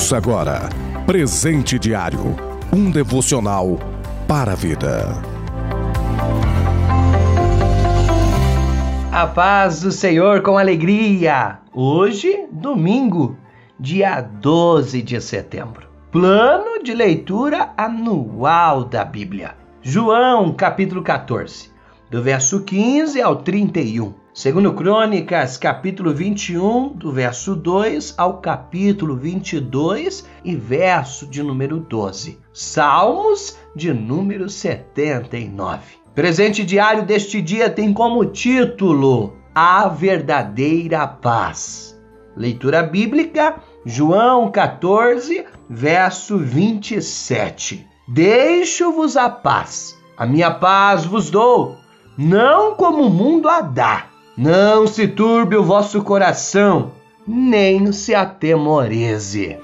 Ouça 0.00 0.16
agora 0.16 0.70
Presente 1.04 1.78
Diário 1.78 2.34
um 2.72 2.90
devocional 2.90 3.78
para 4.26 4.52
a 4.52 4.54
vida. 4.54 5.12
A 9.12 9.26
paz 9.26 9.82
do 9.82 9.92
Senhor 9.92 10.40
com 10.40 10.56
alegria. 10.56 11.58
Hoje, 11.74 12.46
domingo, 12.50 13.36
dia 13.78 14.22
12 14.22 15.02
de 15.02 15.20
setembro. 15.20 15.86
Plano 16.10 16.82
de 16.82 16.94
leitura 16.94 17.74
anual 17.76 18.84
da 18.84 19.04
Bíblia. 19.04 19.54
João, 19.82 20.54
capítulo 20.54 21.02
14, 21.02 21.70
do 22.10 22.22
verso 22.22 22.62
15 22.62 23.20
ao 23.20 23.36
31. 23.36 24.14
Segundo 24.32 24.72
Crônicas, 24.74 25.56
capítulo 25.56 26.14
21, 26.14 26.90
do 26.90 27.10
verso 27.10 27.56
2 27.56 28.14
ao 28.16 28.38
capítulo 28.38 29.16
22 29.16 30.24
e 30.44 30.54
verso 30.54 31.26
de 31.26 31.42
número 31.42 31.80
12. 31.80 32.38
Salmos 32.52 33.58
de 33.74 33.92
número 33.92 34.48
79. 34.48 35.80
Presente 36.14 36.64
diário 36.64 37.04
deste 37.04 37.42
dia 37.42 37.68
tem 37.68 37.92
como 37.92 38.24
título 38.24 39.36
A 39.52 39.88
Verdadeira 39.88 41.08
Paz. 41.08 42.00
Leitura 42.36 42.84
bíblica, 42.84 43.56
João 43.84 44.48
14, 44.48 45.44
verso 45.68 46.38
27. 46.38 47.84
Deixo-vos 48.06 49.16
a 49.16 49.28
paz, 49.28 49.98
a 50.16 50.24
minha 50.24 50.52
paz 50.52 51.04
vos 51.04 51.30
dou, 51.30 51.78
não 52.16 52.76
como 52.76 53.06
o 53.06 53.10
mundo 53.10 53.48
a 53.48 53.60
dá. 53.60 54.09
Não 54.42 54.86
se 54.86 55.06
turbe 55.06 55.54
o 55.54 55.62
vosso 55.62 56.02
coração, 56.02 56.92
nem 57.28 57.92
se 57.92 58.14
atemorize. 58.14 59.58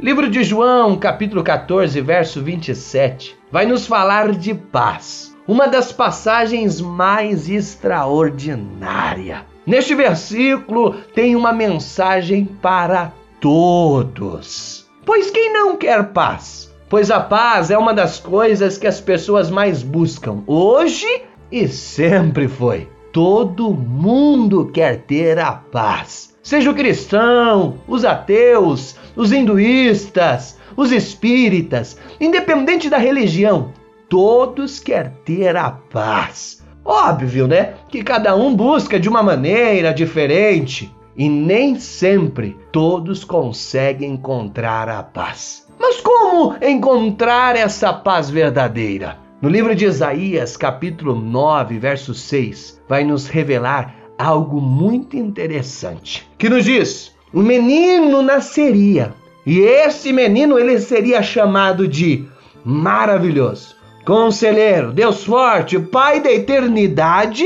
Livro 0.00 0.28
de 0.28 0.42
João, 0.42 0.96
capítulo 0.96 1.44
14, 1.44 2.00
verso 2.00 2.42
27, 2.42 3.38
vai 3.52 3.66
nos 3.66 3.86
falar 3.86 4.32
de 4.32 4.52
paz, 4.52 5.35
uma 5.46 5.66
das 5.66 5.92
passagens 5.92 6.80
mais 6.80 7.48
extraordinárias 7.48 9.56
Neste 9.66 9.96
versículo 9.96 10.94
tem 11.12 11.34
uma 11.34 11.52
mensagem 11.52 12.44
para 12.44 13.12
todos. 13.40 14.86
Pois 15.04 15.28
quem 15.28 15.52
não 15.52 15.76
quer 15.76 16.12
paz? 16.12 16.72
Pois 16.88 17.10
a 17.10 17.18
paz 17.18 17.68
é 17.68 17.76
uma 17.76 17.92
das 17.92 18.20
coisas 18.20 18.78
que 18.78 18.86
as 18.86 19.00
pessoas 19.00 19.50
mais 19.50 19.82
buscam 19.82 20.44
hoje 20.46 21.22
e 21.50 21.66
sempre 21.66 22.46
foi. 22.46 22.88
Todo 23.12 23.74
mundo 23.74 24.70
quer 24.72 24.98
ter 24.98 25.40
a 25.40 25.50
paz. 25.50 26.36
Seja 26.44 26.70
o 26.70 26.74
cristão, 26.74 27.74
os 27.88 28.04
ateus, 28.04 28.94
os 29.16 29.32
hinduístas, 29.32 30.60
os 30.76 30.92
espíritas, 30.92 31.98
independente 32.20 32.88
da 32.88 32.98
religião, 32.98 33.72
todos 34.08 34.78
querem 34.78 35.12
ter 35.24 35.56
a 35.56 35.70
paz. 35.70 36.64
Óbvio, 36.84 37.46
né? 37.46 37.74
Que 37.88 38.02
cada 38.02 38.36
um 38.36 38.54
busca 38.54 38.98
de 38.98 39.08
uma 39.08 39.22
maneira 39.22 39.92
diferente 39.92 40.94
e 41.16 41.28
nem 41.28 41.78
sempre 41.78 42.56
todos 42.70 43.24
conseguem 43.24 44.12
encontrar 44.12 44.88
a 44.88 45.02
paz. 45.02 45.66
Mas 45.78 46.00
como 46.00 46.56
encontrar 46.62 47.56
essa 47.56 47.92
paz 47.92 48.30
verdadeira? 48.30 49.18
No 49.42 49.48
livro 49.48 49.74
de 49.74 49.84
Isaías, 49.84 50.56
capítulo 50.56 51.14
9, 51.14 51.78
verso 51.78 52.14
6, 52.14 52.80
vai 52.88 53.04
nos 53.04 53.26
revelar 53.28 53.94
algo 54.18 54.60
muito 54.60 55.16
interessante, 55.16 56.26
que 56.38 56.48
nos 56.48 56.64
diz: 56.64 57.14
"Um 57.34 57.42
menino 57.42 58.22
nasceria, 58.22 59.12
e 59.44 59.60
esse 59.60 60.12
menino 60.12 60.58
ele 60.58 60.80
seria 60.80 61.22
chamado 61.22 61.86
de 61.86 62.26
maravilhoso, 62.64 63.75
Conselheiro, 64.06 64.92
Deus 64.92 65.24
forte, 65.24 65.80
Pai 65.80 66.20
da 66.20 66.30
eternidade 66.30 67.44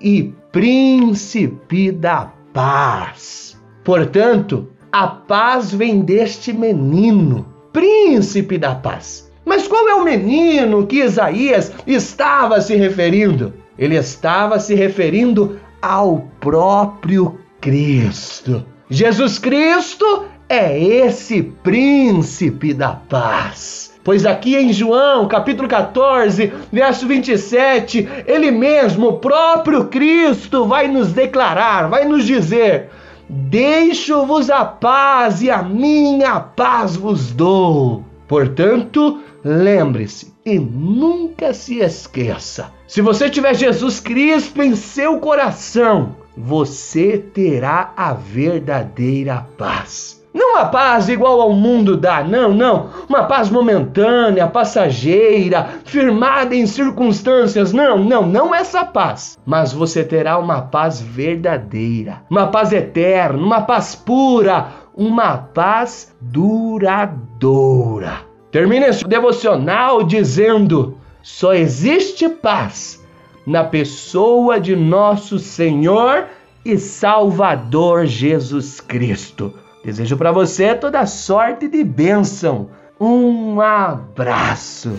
e 0.00 0.34
Príncipe 0.50 1.92
da 1.92 2.32
paz. 2.52 3.56
Portanto, 3.84 4.68
a 4.90 5.06
paz 5.06 5.72
vem 5.72 6.00
deste 6.00 6.52
menino, 6.52 7.46
Príncipe 7.72 8.58
da 8.58 8.74
paz. 8.74 9.32
Mas 9.46 9.68
qual 9.68 9.88
é 9.88 9.94
o 9.94 10.04
menino 10.04 10.88
que 10.88 11.04
Isaías 11.04 11.72
estava 11.86 12.60
se 12.60 12.74
referindo? 12.74 13.54
Ele 13.78 13.94
estava 13.94 14.58
se 14.58 14.74
referindo 14.74 15.60
ao 15.80 16.28
próprio 16.40 17.38
Cristo. 17.60 18.66
Jesus 18.90 19.38
Cristo 19.38 20.24
é 20.48 20.78
esse 20.82 21.44
príncipe 21.44 22.74
da 22.74 22.90
paz. 22.90 23.91
Pois 24.04 24.26
aqui 24.26 24.56
em 24.56 24.72
João, 24.72 25.28
capítulo 25.28 25.68
14, 25.68 26.52
verso 26.72 27.06
27, 27.06 28.08
ele 28.26 28.50
mesmo, 28.50 29.08
o 29.08 29.18
próprio 29.18 29.84
Cristo, 29.84 30.66
vai 30.66 30.88
nos 30.88 31.12
declarar, 31.12 31.88
vai 31.88 32.04
nos 32.04 32.26
dizer: 32.26 32.90
Deixo-vos 33.28 34.50
a 34.50 34.64
paz 34.64 35.40
e 35.40 35.50
a 35.50 35.62
minha 35.62 36.40
paz 36.40 36.96
vos 36.96 37.32
dou. 37.32 38.04
Portanto, 38.26 39.20
lembre-se 39.44 40.34
e 40.44 40.58
nunca 40.58 41.54
se 41.54 41.78
esqueça: 41.78 42.72
se 42.88 43.00
você 43.00 43.30
tiver 43.30 43.54
Jesus 43.54 44.00
Cristo 44.00 44.62
em 44.62 44.74
seu 44.74 45.18
coração, 45.18 46.16
você 46.36 47.18
terá 47.18 47.92
a 47.96 48.12
verdadeira 48.12 49.46
paz. 49.56 50.21
Não 50.34 50.54
uma 50.54 50.66
paz 50.66 51.08
igual 51.08 51.40
ao 51.40 51.52
mundo 51.52 51.96
dá, 51.96 52.24
não, 52.24 52.54
não. 52.54 52.88
Uma 53.08 53.24
paz 53.24 53.50
momentânea, 53.50 54.46
passageira, 54.46 55.68
firmada 55.84 56.54
em 56.54 56.66
circunstâncias. 56.66 57.72
Não, 57.72 57.98
não, 57.98 58.26
não 58.26 58.54
essa 58.54 58.84
paz. 58.84 59.38
Mas 59.44 59.72
você 59.72 60.02
terá 60.02 60.38
uma 60.38 60.62
paz 60.62 61.00
verdadeira, 61.00 62.22
uma 62.30 62.46
paz 62.46 62.72
eterna, 62.72 63.38
uma 63.38 63.60
paz 63.60 63.94
pura, 63.94 64.68
uma 64.94 65.36
paz 65.36 66.14
duradoura. 66.20 68.20
Termina 68.50 68.88
esse 68.88 69.04
devocional 69.04 70.02
dizendo: 70.02 70.96
só 71.22 71.54
existe 71.54 72.28
paz 72.28 73.02
na 73.46 73.64
pessoa 73.64 74.60
de 74.60 74.74
nosso 74.74 75.38
Senhor 75.38 76.26
e 76.64 76.78
Salvador 76.78 78.06
Jesus 78.06 78.80
Cristo. 78.80 79.52
Desejo 79.84 80.16
para 80.16 80.30
você 80.30 80.74
toda 80.74 81.04
sorte 81.06 81.68
de 81.68 81.82
bênção. 81.82 82.68
Um 83.00 83.60
abraço. 83.60 84.92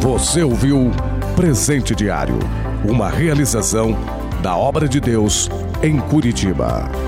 Você 0.00 0.42
ouviu 0.42 0.90
Presente 1.36 1.94
Diário, 1.94 2.38
uma 2.84 3.10
realização 3.10 3.96
da 4.42 4.56
obra 4.56 4.88
de 4.88 4.98
Deus 4.98 5.50
em 5.82 5.98
Curitiba. 5.98 7.07